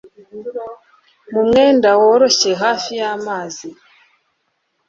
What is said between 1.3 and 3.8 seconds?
Mu mwenda woroshye hafi yamazi